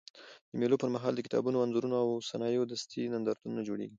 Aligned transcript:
د 0.51 0.53
مېلو 0.59 0.81
پر 0.81 0.89
مهال 0.95 1.13
د 1.15 1.19
کتابونو، 1.27 1.63
انځورونو 1.63 1.95
او 2.03 2.09
صنایع 2.29 2.61
دستي 2.71 3.01
نندارتونونه 3.13 3.61
جوړېږي. 3.67 3.89